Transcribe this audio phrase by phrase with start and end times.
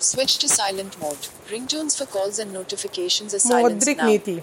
[0.00, 1.26] Switch to silent mode.
[1.50, 4.42] Ringtones for calls and notifications are मौद्रिक नीति।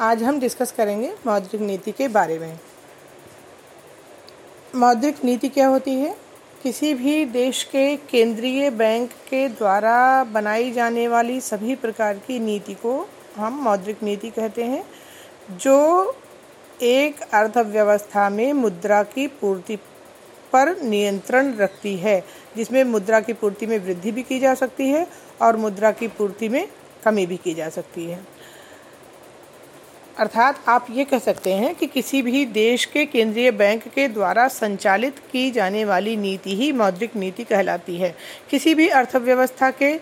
[0.00, 2.58] आज हम डिस्कस करेंगे मौद्रिक नीति के बारे में।
[4.74, 6.14] मौद्रिक नीति क्या होती है?
[6.62, 12.74] किसी भी देश के केंद्रीय बैंक के द्वारा बनाई जाने वाली सभी प्रकार की नीति
[12.74, 12.94] को
[13.36, 14.84] हम मौद्रिक नीति कहते हैं
[15.56, 15.76] जो
[16.82, 19.76] एक अर्थव्यवस्था में मुद्रा की पूर्ति
[20.52, 22.22] पर नियंत्रण रखती है,
[22.56, 25.06] जिसमें मुद्रा की पूर्ति में वृद्धि भी की जा सकती है
[25.42, 26.66] और मुद्रा की पूर्ति में
[27.04, 28.20] कमी भी की जा सकती है।
[30.18, 34.46] अर्थात आप ये कह सकते हैं कि किसी भी देश के केंद्रीय बैंक के द्वारा
[34.48, 38.14] संचालित की जाने वाली नीति ही मौद्रिक नीति कहलाती है।
[38.50, 39.94] किसी भी अर्थव्यवस्था के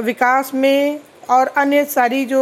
[0.00, 2.40] विकास में और अन्य सारी जो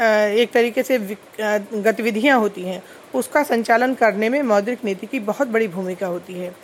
[0.00, 0.98] एक तरीके से
[1.38, 2.82] गतिविधियाँ होती हैं
[3.14, 6.54] उसका संचालन करने में मौद्रिक नीति की बहुत बड़ी भूमिका होती है।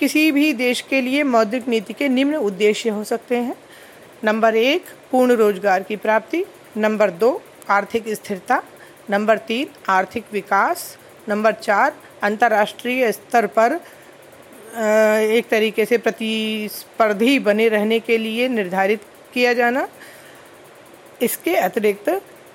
[0.00, 3.56] किसी भी देश के लिए मौद्रिक नीति के निम्न उद्देश्य हो सकते हैं।
[4.24, 6.44] नंबर एक, पूर्ण रोज़गार की प्राप्ति।
[6.76, 8.62] नंबर दो, आर्थिक स्थिरता।
[9.10, 10.96] नंबर तीन, आर्थिक विकास।
[11.28, 13.80] नंबर चार, अंतर्राष्ट्रीय स्तर पर
[14.74, 19.00] एक तरीके से प्रतिस्पर्धी बने रहने के लिए निर्धारित
[19.34, 19.86] किया जाना।
[21.22, 22.10] इसके अतिरिक्त,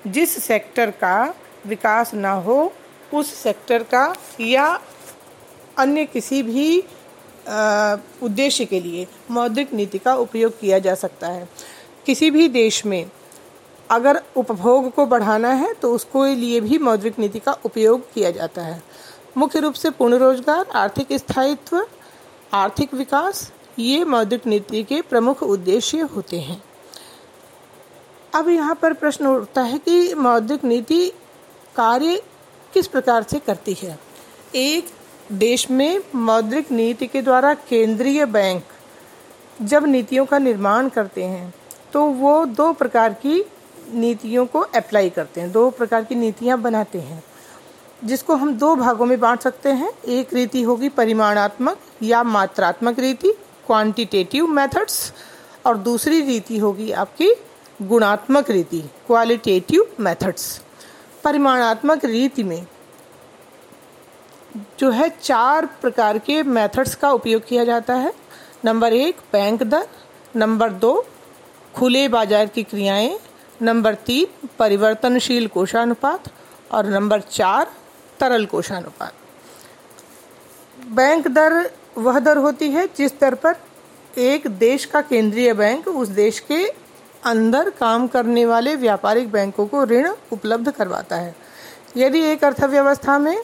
[0.06, 1.34] जिस सेक्टर का
[1.66, 2.72] विकास ना हो
[3.12, 4.66] उस सेक्टर का या
[5.78, 6.78] अन्य किसी भी
[8.22, 11.48] उद्देश्य के लिए मौद्रिक नीति का उपयोग किया जा सकता है।
[12.06, 13.10] किसी भी देश में
[13.90, 18.62] अगर उपभोग को बढ़ाना है तो उसको लिए भी मौद्रिक नीति का उपयोग किया जाता
[18.62, 18.82] है।
[19.36, 21.86] मुख्य रूप से पूर्ण रोज़गार, आर्थिक स्थायित्व,
[22.52, 26.62] आर्थिक विकास, ये मौद्रिक नीति के प्रमुख उद्देश्य होते हैं।
[28.32, 31.06] अब यहाँ पर प्रश्न उठता है कि मौद्रिक नीति
[31.76, 32.20] कार्य
[32.74, 33.98] किस प्रकार से करती है?
[34.54, 34.88] एक,
[35.32, 38.64] देश में मौद्रिक नीति के द्वारा केंद्रीय बैंक
[39.62, 41.52] जब नीतियों का निर्माण करते हैं
[41.92, 43.44] तो वो दो प्रकार की
[43.94, 47.22] नीतियों को अप्लाई करते हैं, दो प्रकार की नीतियाँ बनाते हैं,
[48.04, 53.32] जिसको हम दो भागों में बांट सकते हैं। एक रीति होगी परिमाणात्मक या मात्रात्मक रीति
[53.66, 55.12] क्वांटिटेटिव मेथड्स
[55.66, 57.32] और दूसरी रीति होगी आपकी
[57.82, 60.60] गुणात्मक रीति क्वालिटेटिव मेथड्स
[61.24, 62.66] परिमाणात्मक रीति में
[64.78, 68.12] जो है चार प्रकार के मेथड्स का उपयोग किया जाता है।
[68.64, 69.86] नंबर एक बैंक दर।
[70.36, 71.06] नंबर दो,
[71.74, 73.18] खुले बाज़ार की क्रियाएँ।
[73.62, 76.28] नंबर तीन, परिवर्तनशील कोषानुपात।
[76.72, 77.70] और नंबर चार,
[78.20, 79.12] तरल कोषानुपात।
[80.88, 83.56] बैंक दर वह दर होती है जिस दर पर
[84.18, 86.64] एक देश का केंद्रीय बैंक उस देश के
[87.24, 91.34] अंदर काम करने वाले व्यापारिक बैंकों को ऋण उपलब्ध करवाता है।
[91.96, 93.36] यदि एक अर्थव्यवस्था में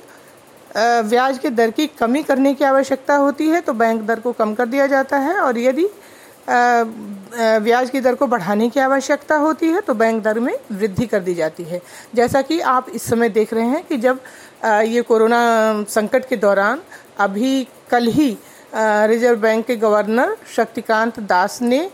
[0.76, 4.54] ब्याज की दर की कमी करने की आवश्यकता होती है तो बैंक दर को कम
[4.54, 5.88] कर दिया जाता है और यदि
[6.48, 11.20] ब्याज की दर को बढ़ाने की आवश्यकता होती है तो बैंक दर में वृद्धि कर
[11.20, 11.81] दी जाती है।
[12.14, 14.20] जैसा कि आप इस समय देख रहे हैं कि जब
[14.64, 15.41] ये कोरोना
[15.88, 16.82] संकट के दौरान
[17.19, 18.37] अभी कल ही
[18.75, 21.91] रिज़र्व बैंक के गवर्नर शक्तिकांत दास ने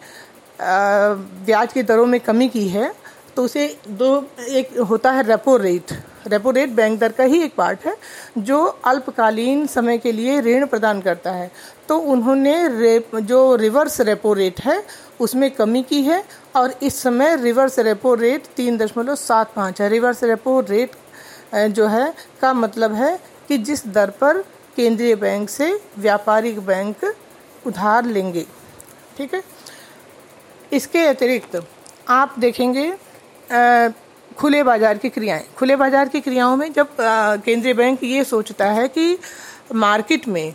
[0.58, 2.92] ब्याज की दरों में कमी की है
[3.36, 5.92] तो उसे दो, एक होता है repo rate.
[6.26, 7.96] Repo rate bank दर का ही एक पार्ट है,
[8.38, 11.50] जो अल्पकालीन समय के लिए ऋण प्रदान करता है।
[11.88, 14.82] तो उन्होंने रेप, जो रिवर्स रेपो रेट है,
[15.20, 16.22] उसमें कमी की है,
[16.56, 20.96] और इस समय रिवर्स रेपो रेट तीन दशमलव सात पाँच है। रिवर्स रेपो रेट
[21.54, 24.44] जो है, का मतलब है कि जिस दर पर
[24.76, 27.12] केंद्रीय बैंक से व्यापारिक बैंक
[27.66, 28.46] उधार लेंगे।
[29.16, 29.42] ठीक है?
[30.72, 31.62] इसके अतिरिक्त
[32.10, 32.90] आप देखेंगे
[34.38, 36.96] खुले बाज़ार की क्रियाएँ। खुले बाज़ार की क्रियाओं में जब
[37.44, 39.16] केंद्रीय बैंक ये सोचता है कि
[39.74, 40.54] मार्केट में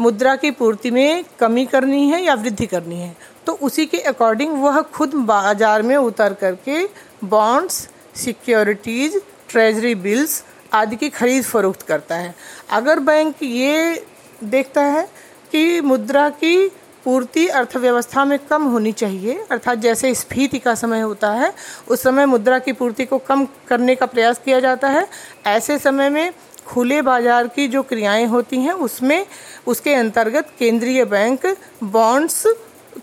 [0.00, 3.14] मुद्रा की पूर्ति में कमी करनी है या वृद्धि करनी है
[3.46, 6.84] तो उसी के अकॉर्डिंग वह खुद बाज़ार में उतर करके
[7.24, 12.34] बॉन्ड्स, सिक्योरिटीज, ट्रेजरी बिल्स आदि की खरीद फरोख्त करता है।
[12.70, 14.04] अगर बैंक ये
[14.44, 15.06] देखता है
[15.52, 16.70] कि मुद्रा की
[17.04, 21.52] पूर्ति अर्थव्यवस्था में कम होनी चाहिए, अर्थात जैसे स्फीति का समय होता है,
[21.88, 25.06] उस समय मुद्रा की पूर्ति को कम करने का प्रयास किया जाता है।
[25.46, 26.32] ऐसे समय में
[26.66, 29.26] खुले बाज़ार की जो क्रियाएँ होती हैं, उसमें
[29.66, 31.46] उसके अंतर्गत केंद्रीय बैंक
[31.82, 32.42] बॉन्ड्स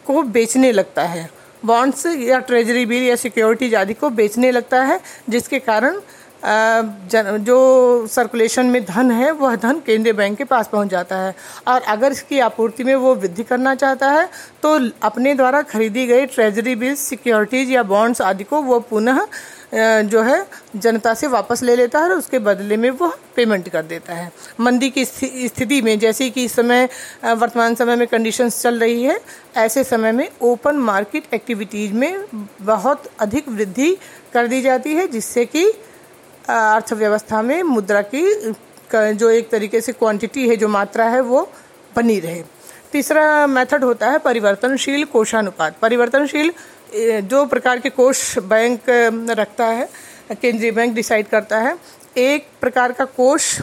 [0.05, 1.29] को बेचने लगता है।
[1.63, 4.99] बॉन्ड्स या ट्रेजरी बिल या सिक्योरिटीज आदि को बेचने लगता है,
[5.29, 5.99] जिसके कारण
[6.43, 11.33] जो सर्कुलेशन में धन है, वह धन केंद्रीय बैंक के पास पहुँच जाता है।
[11.67, 14.29] और अगर इसकी आपूर्ति में वो वृद्धि करना चाहता है
[14.63, 19.25] तो अपने द्वारा खरीदी गई ट्रेजरी बिल्स सिक्योरिटीज या बॉन्ड्स आदि को वो पुनः
[19.73, 20.45] जो है,
[20.75, 24.31] जनता से वापस ले लेता है और उसके बदले में वो पेमेंट कर देता है।
[24.59, 26.87] मंदी की स्थिति में, जैसे कि इस समय
[27.25, 29.19] वर्तमान समय में कंडीशंस चल रही है,
[29.57, 32.25] ऐसे समय में ओपन मार्केट एक्टिविटीज़ में
[32.61, 33.95] बहुत अधिक वृद्धि
[34.33, 35.65] कर दी जाती है, जिससे कि
[36.49, 38.53] अर्थव्यवस्था में मुद्रा की
[38.93, 41.49] जो एक तरीके से क्वांटिटी है, जो मात्रा है, वो
[41.95, 42.43] बनी रहे।
[42.91, 46.51] तीसरा मेथड होता है परिवर्तनशील कोषानुपात। परिवर्तनशील
[47.23, 48.89] जो प्रकार के कोष बैंक
[49.31, 49.89] रखता है,
[50.31, 51.75] केंद्रीय बैंक डिसाइड करता है,
[52.17, 53.59] एक प्रकार का कोष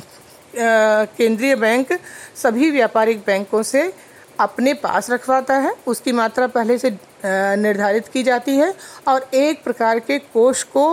[0.55, 1.93] केंद्रीय बैंक
[2.37, 3.93] सभी व्यापारिक बैंकों से
[4.41, 6.91] अपने पास रखवाता है। उसकी मात्रा पहले से
[7.25, 8.75] निर्धारित की जाती है
[9.09, 10.87] और एक प्रकार के कोष को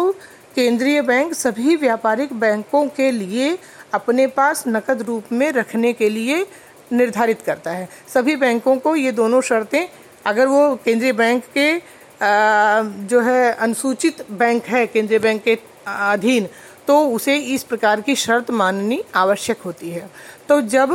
[0.56, 3.58] केंद्रीय बैंक सभी व्यापारिक बैंकों के लिए
[3.94, 6.46] अपने पास नकद रूप में रखने के लिए
[6.92, 9.88] निर्धारित करता है। सभी बैंकों को ये दोनों शर्तें,
[10.26, 11.74] अगर वो केंद्रीय बैंक के
[13.06, 15.58] जो है, अनुसूचित बैंक है, केंद्रीय बैंक के
[15.88, 16.48] अधीन
[16.88, 20.10] तो उसे इस प्रकार की शर्त माननी आवश्यक होती है।
[20.50, 20.94] तो जब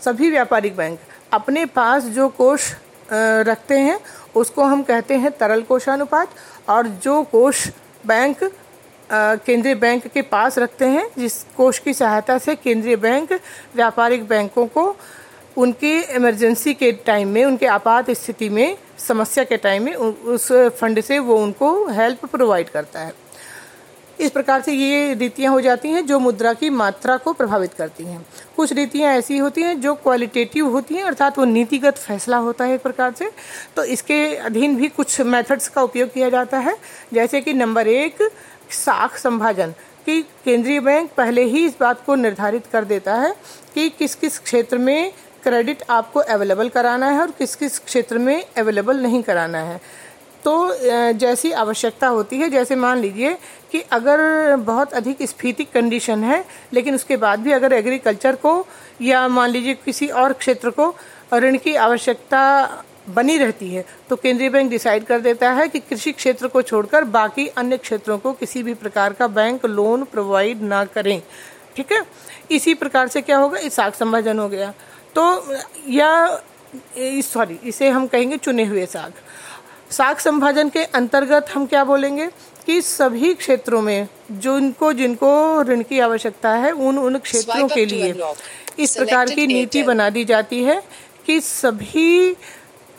[0.00, 0.98] सभी व्यापारिक बैंक
[1.32, 2.70] अपने पास जो कोष
[3.12, 3.98] रखते हैं,
[4.34, 6.28] उसको हम कहते हैं तरल कोषानुपात,
[6.68, 7.68] और जो कोष
[8.06, 8.44] बैंक
[9.46, 13.32] केंद्रीय बैंक के पास रखते हैं, जिस कोष की सहायता से केंद्रीय बैंक
[13.74, 14.94] व्यापारिक बैंकों को
[15.56, 21.00] उनकी इमरजेंसी के टाइम में, उनके आपात स्थिति में, समस्या के टाइम में उस फंड
[21.00, 23.12] से वो उनको हेल्प प्रोवाइड करता है।
[24.22, 28.04] इस प्रकार से ये रीतियाँ हो जाती हैं जो मुद्रा की मात्रा को प्रभावित करती
[28.04, 28.24] हैं।
[28.56, 32.74] कुछ रीतियाँ ऐसी होती हैं जो क्वालिटेटिव होती हैं, अर्थात वो नीतिगत फैसला होता है
[32.74, 33.30] एक प्रकार से।
[33.76, 36.76] तो इसके अधीन भी कुछ मेथड्स का उपयोग किया जाता है,
[37.12, 38.22] जैसे कि नंबर एक,
[38.70, 39.74] साख संभाजन,
[40.06, 43.34] कि केंद्रीय बैंक पहले ही इस बात को निर्धारित कर देता है
[43.74, 48.44] कि किस किस क्षेत्र में क्रेडिट आपको अवेलेबल कराना है और किस किस क्षेत्र में
[48.58, 49.80] अवेलेबल नहीं कराना है।
[50.44, 50.52] तो
[51.14, 53.34] जैसी आवश्यकता होती है, जैसे मान लीजिए
[53.72, 58.66] कि अगर बहुत अधिक स्फीतिक कंडीशन है, लेकिन उसके बाद भी अगर एग्रीकल्चर को
[59.02, 60.94] या मान लीजिए किसी और क्षेत्र को
[61.34, 66.12] ऋण की आवश्यकता बनी रहती है तो केंद्रीय बैंक डिसाइड कर देता है कि कृषि
[66.12, 70.84] क्षेत्र को छोड़कर बाकी अन्य क्षेत्रों को किसी भी प्रकार का बैंक लोन प्रोवाइड ना
[70.84, 71.20] करें।
[71.76, 72.02] ठीक है?
[72.50, 73.58] इसी प्रकार से क्या होगा?
[73.58, 74.72] इस साग संभाजन हो गया।
[75.16, 75.54] तो
[75.88, 76.40] या
[77.22, 79.12] सॉरी इसे हम कहेंगे चुने हुए साग
[79.92, 82.26] साग संभाजन के अंतर्गत हम क्या बोलेंगे
[82.66, 85.30] कि सभी क्षेत्रों में जिनको जिनको
[85.62, 88.14] ऋण की आवश्यकता है उन उन क्षेत्रों के लिए
[88.78, 90.82] इस प्रकार की नीति बना दी जाती है
[91.26, 92.36] कि सभी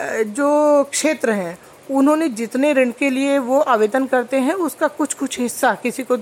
[0.02, 1.58] जो क्षेत्र हैं
[1.90, 6.18] उन्होंने जितने ऋण के लिए वो आवेदन करते हैं उसका कुछ कुछ हिस्सा किसी को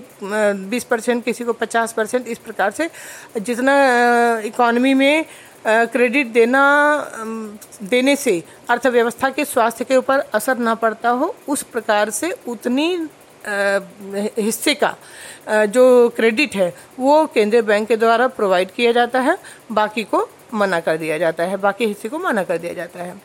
[0.72, 2.90] 20 परसेंट किसी को 50 परसेंट इस प्रकार से
[3.40, 3.76] जितना
[4.46, 5.26] इकोनॉमी में
[5.66, 6.62] क्रेडिट देना
[7.84, 13.08] देने से अर्थव्यवस्था के स्वास्थ्य के ऊपर असर ना पड़ता हो, उस प्रकार से उतनी
[14.40, 14.96] हिस्से का
[15.66, 19.38] जो क्रेडिट है, वो केंद्रीय बैंक के द्वारा प्रोवाइड किया जाता है,
[19.72, 23.16] बाकी को मना कर दिया जाता है, बाकी हिस्से को मना कर दिया जाता है।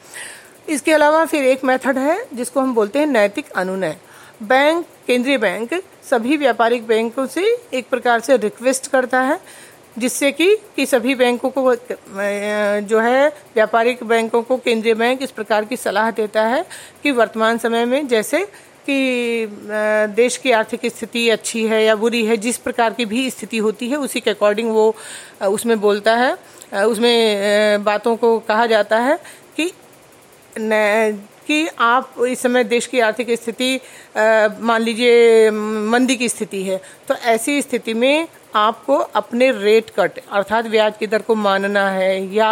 [0.69, 3.97] इसके अलावा फिर एक मेथड है, जिसको हम बोलते हैं नैतिक अनुनय।
[4.43, 5.75] बैंक, केंद्रीय बैंक,
[6.11, 7.45] सभी व्यापारिक बैंकों से
[7.75, 9.39] एक प्रकार से रिक्वेस्ट करता है
[9.99, 15.65] जिससे कि कि सभी बैंकों को जो है, व्यापारिक बैंकों को केंद्रीय बैंक इस प्रकार
[15.65, 16.65] की सलाह देता है
[17.03, 18.45] कि वर्तमान समय में जैसे
[18.89, 19.47] कि
[20.17, 23.89] देश की आर्थिक स्थिति अच्छी है या बुरी है, जिस प्रकार की भी स्थिति होती
[23.89, 24.95] है, उसी के अकॉर्डिंग वो
[25.43, 29.19] उसमें बोलता है। उसमें बातों को कहा जाता है
[29.57, 29.71] कि
[31.49, 33.75] कि आप इस समय देश की आर्थिक स्थिति
[34.17, 40.67] मान लीजिए, मंदी की स्थिति है तो ऐसी स्थिति में आपको अपने रेट कट अर्थात
[40.67, 42.51] ब्याज की दर को मानना है या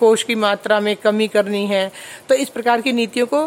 [0.00, 1.90] कोष की मात्रा में कमी करनी है
[2.28, 3.44] तो इस प्रकार की नीतियों को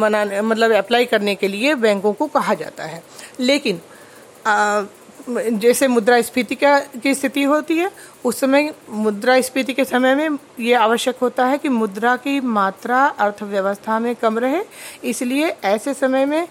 [0.00, 3.02] मनाने मतलब अप्लाई करने के लिए बैंकों को कहा जाता है।
[3.40, 3.80] लेकिन
[4.46, 4.82] आ,
[5.28, 7.90] जैसे मुद्रास्फीति का की स्थिति होती है
[8.24, 13.98] उस समय मुद्रास्फीति के समय में ये आवश्यक होता है कि मुद्रा की मात्रा अर्थव्यवस्था
[13.98, 14.62] में कम रहे
[15.04, 16.48] इसलिए ऐसे समय में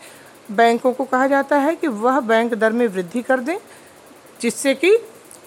[0.49, 3.57] बैंकों को कहा जाता है कि वह बैंक दर में वृद्धि कर दें,
[4.41, 4.97] जिससे कि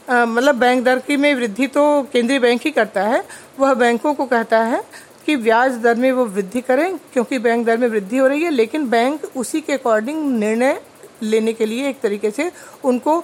[0.09, 3.23] मतलब बैंक दर की में वृद्धि तो केंद्रीय बैंक ही करता है,
[3.59, 4.83] वह बैंकों को कहता है
[5.26, 8.50] कि ब्याज दर में वो वृद्धि करें, क्योंकि बैंक दर में वृद्धि हो रही है,
[8.50, 10.80] लेकिन बैंक उसी के अकॉर्डिंग निर्णय
[11.23, 12.50] लेने के लिए एक तरीके से
[12.85, 13.21] उनको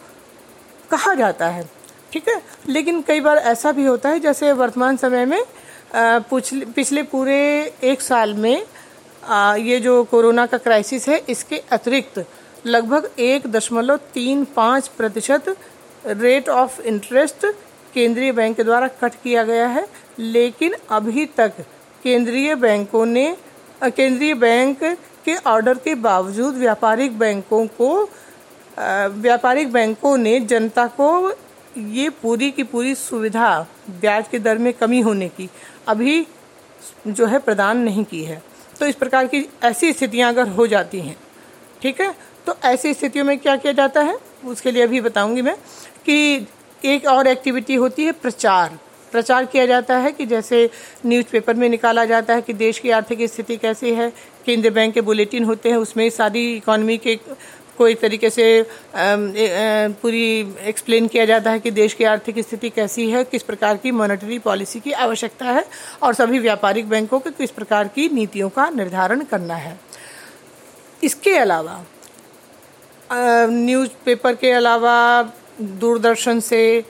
[0.90, 1.68] कहा जाता है।
[2.12, 2.40] ठीक है?
[2.68, 5.42] लेकिन कई बार ऐसा भी होता है, जैसे वर्तमान समय में
[5.94, 7.38] पिछले पूरे
[7.84, 8.64] एक साल में
[9.60, 12.24] ये जो कोरोना का क्राइसिस है, इसके अतिरिक्त
[12.66, 15.56] लगभग एक दशमलव तीन पाँच प्रतिशत
[16.04, 17.46] रेट ऑफ़ इंटरेस्ट
[17.94, 19.86] केंद्रीय बैंक द्वारा कट किया गया है।
[20.18, 21.52] लेकिन अभी तक
[22.04, 23.36] केंद्रीय बैंकों ने
[23.86, 24.84] केंद्रीय बैंक
[25.24, 27.90] के ऑर्डर के बावजूद व्यापारिक बैंकों को
[28.76, 31.30] व्यापारिक बैंकों ने जनता को
[31.78, 33.48] ये पूरी की पूरी सुविधा
[33.90, 35.48] ब्याज के दर में कमी होने की
[35.88, 36.26] अभी
[37.06, 38.42] जो है प्रदान नहीं की है।
[38.80, 41.16] तो इस प्रकार की ऐसी स्थितियाँ अगर हो जाती हैं,
[41.82, 42.14] ठीक है?
[42.46, 44.18] तो ऐसी स्थितियों में क्या किया जाता है?
[44.44, 45.56] उसके लिए अभी बताऊँगी मैं
[46.06, 46.46] कि
[46.84, 48.78] एक और एक्टिविटी होती है प्रचार।
[49.12, 50.70] प्रचार किया जाता है कि जैसे
[51.06, 54.12] न्यूज़पेपर में निकाला जाता है कि देश की आर्थिक स्थिति कैसी है,
[54.46, 57.18] केंद्रीय बैंक के बुलेटिन होते हैं, उसमें सारी इकोनॉमी के
[57.78, 58.46] कोई तरीके से
[58.96, 60.24] पूरी
[60.68, 64.38] एक्सप्लेन किया जाता है कि देश की आर्थिक स्थिति कैसी है, किस प्रकार की मॉनेटरी
[64.38, 65.64] पॉलिसी की आवश्यकता है
[66.02, 69.78] और सभी व्यापारिक बैंकों को किस प्रकार की नीतियों का निर्धारण करना है।
[71.02, 71.84] इसके अलावा
[73.10, 75.22] न्यूज़पेपर के अलावा,
[75.60, 76.84] दूरदर्शन से,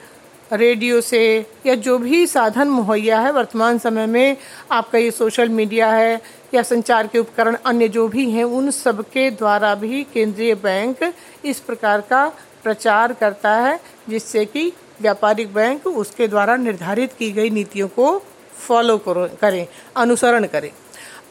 [0.52, 1.20] रेडियो से
[1.66, 4.36] या जो भी साधन मुहैया है, वर्तमान समय में
[4.72, 6.20] आपका ये सोशल मीडिया है
[6.54, 11.12] या संचार के उपकरण, अन्य जो भी हैं, उन सब के द्वारा भी केंद्रीय बैंक
[11.44, 12.26] इस प्रकार का
[12.64, 18.18] प्रचार करता है, जिससे कि व्यापारिक बैंक उसके द्वारा निर्धारित की गई नीतियों को
[18.68, 20.70] फॉलो करो, करें, अनुसरण करें।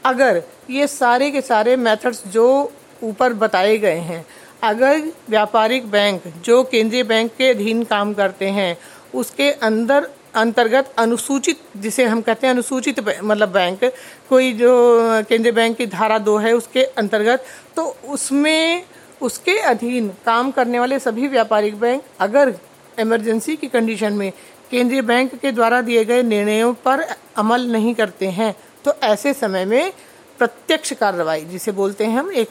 [0.05, 2.71] अगर ये सारे के सारे मेथड्स जो
[3.03, 4.25] ऊपर बताए गए हैं,
[4.63, 8.77] अगर व्यापारिक बैंक, जो केंद्रीय बैंक के अधीन काम करते हैं,
[9.13, 13.83] उसके अंदर अंतर्गत अनुसूचित, जिसे हम कहते हैं अनुसूचित मतलब बैंक,
[14.29, 18.83] कोई जो केंद्रीय बैंक की धारा दो है उसके अंतर्गत तो उसमें,
[19.21, 22.53] उसके अधीन काम करने वाले सभी व्यापारिक बैंक अगर
[22.97, 24.31] इमरजेंसी की कंडीशन में
[24.71, 27.05] केंद्रीय बैंक के द्वारा दिए गए निर्णयों पर
[27.37, 28.53] अमल नहीं करते हैं
[28.85, 29.91] तो ऐसे समय में
[30.39, 32.49] प्रत्यक्ष कार्रवाई, जिसे बोलते हैं हम एक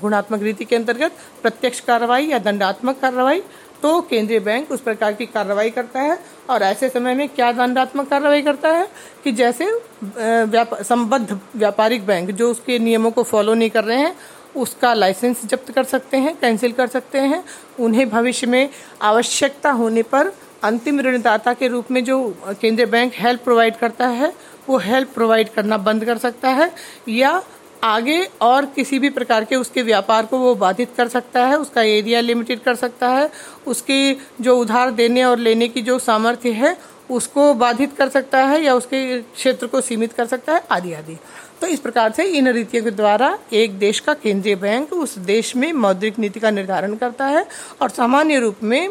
[0.00, 3.42] गुणात्मक रीति के अंतर्गत प्रत्यक्ष कार्रवाई या दंडात्मक कार्रवाई
[3.82, 6.18] तो केंद्रीय बैंक उस प्रकार की कार्रवाई करता है
[6.50, 8.86] और ऐसे समय में क्या दंडात्मक कार्रवाई करता है
[9.24, 9.66] कि जैसे
[10.04, 14.14] व्याप, संबद्ध व्यापारिक बैंक जो उसके नियमों को फॉलो नहीं कर रहे हैं,
[14.56, 17.42] उसका लाइसेंस जब्त कर सकते हैं, कैंसिल कर सकते हैं,
[17.78, 18.68] उन्हें भविष्य में
[19.02, 20.32] आवश्यकता होने पर
[20.64, 22.18] अंतिम ऋणदाता के रूप में जो
[22.60, 24.32] केंद्रीय बैंक हेल्प प्रोवाइड करता है
[24.68, 26.70] वो हेल्प प्रोवाइड करना बंद कर सकता है
[27.08, 27.40] या
[27.84, 31.82] आगे और किसी भी प्रकार के उसके व्यापार को वो बाधित कर सकता है, उसका
[31.82, 33.30] एरिया लिमिटेड कर सकता है,
[33.66, 36.76] उसकी जो उधार देने और लेने की जो सामर्थ्य है,
[37.10, 41.16] उसको बाधित कर सकता है या उसके क्षेत्र को सीमित कर सकता है, आदि आदि।
[41.60, 45.54] तो इस प्रकार से इन रीतियों के द्वारा एक देश का केंद्रीय बैंक उस देश
[45.56, 47.46] में मौद्रिक नीति का निर्धारण करता है
[47.82, 48.88] और सामान्य रूप में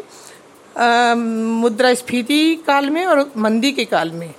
[1.60, 4.32] मुद्रास्फीति काल में और मंदी के काल में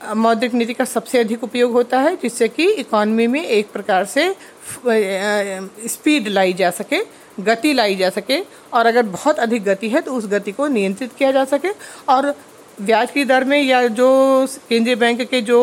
[0.00, 4.34] मौद्रिक नीति का सबसे अधिक उपयोग होता है, जिससे कि इकॉनमी में एक प्रकार से
[5.88, 6.98] स्पीड लाई जा सके,
[7.40, 8.40] गति लाई जा सके,
[8.72, 11.68] और अगर बहुत अधिक गति है तो उस गति को नियंत्रित किया जा सके।
[12.08, 12.34] और
[12.78, 15.58] ब्याज की दर में या जो केंद्रीय बैंक के जो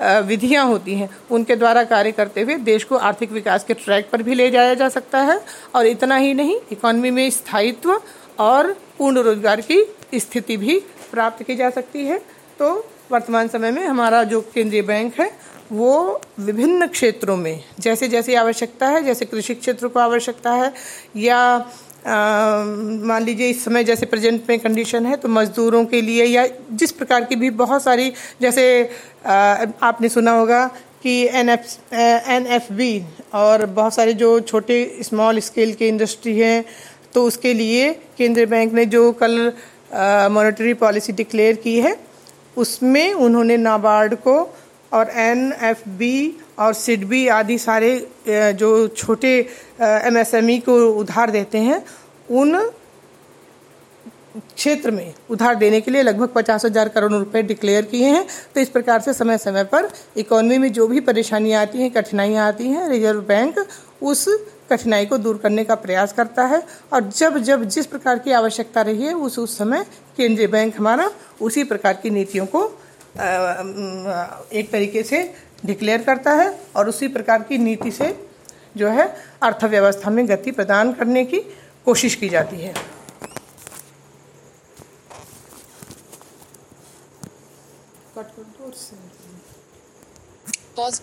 [0.00, 4.22] विधियाँ होती हैं, उनके द्वारा कार्य करते हुए देश को आर्थिक विकास के ट्रैक पर
[4.22, 5.40] भी ले जाया जा सकता है।
[5.74, 8.00] और इतना ही नहीं, इकॉनमी में स्थायित्व
[8.40, 9.82] और पूर्ण रोज़गार की
[10.16, 10.78] स्थिति भी
[11.12, 12.18] प्राप्त की जा सकती है।
[12.58, 12.74] तो
[13.12, 15.30] वर्तमान समय में हमारा जो केंद्रीय बैंक है
[15.72, 20.72] वो विभिन्न क्षेत्रों में जैसे जैसे आवश्यकता है जैसे कृषि क्षेत्र को आवश्यकता है
[21.16, 21.38] या
[22.06, 26.92] मान लीजिए इस समय जैसे प्रेजेंट में कंडीशन है तो मजदूरों के लिए या जिस
[26.92, 28.12] प्रकार की भी बहुत सारी
[28.42, 28.66] जैसे
[29.26, 30.66] अ, आपने सुना होगा
[31.02, 31.94] कि N F
[32.30, 32.92] N F B
[33.34, 36.64] और बहुत सारे जो छोटे स्मॉल स्केल के इंडस्ट्री हैं
[37.14, 39.52] तो उसके लिए केंद्रीय बैंक ने जो कल
[40.32, 41.96] मॉनेटरी पॉलिसी डिक्लेयर की है
[42.56, 44.36] उसमें उन्होंने नाबार्ड को
[44.92, 47.94] और एन एफ़ बी और सिडबी आदि सारे
[48.28, 49.38] जो छोटे
[49.80, 51.82] एमएसएमई को उधार देते हैं,
[52.30, 52.70] उन
[54.56, 58.60] क्षेत्र में उधार देने के लिए लगभग पचास हज़ार करोड़ रुपए डिक्लेयर किए हैं। तो
[58.60, 62.68] इस प्रकार से समय समय पर इकोनॉमी में जो भी परेशानियाँ आती हैं, कठिनाइयाँ आती
[62.68, 63.58] हैं, रिज़र्व बैंक
[64.02, 64.26] उस
[64.70, 66.62] कठिनाई को दूर करने का प्रयास करता है
[66.92, 69.84] और जब जब जिस प्रकार की आवश्यकता रही है उस उस समय
[70.16, 71.10] केंद्रीय बैंक हमारा
[71.42, 72.64] उसी प्रकार की नीतियों को
[74.52, 75.22] एक तरीके से
[75.66, 78.14] डिक्लेयर करता है और उसी प्रकार की नीति से
[78.76, 79.06] जो है
[79.42, 81.40] अर्थव्यवस्था में गति प्रदान करने की
[81.86, 82.74] कोशिश की जाती है
[90.74, 91.02] Pause.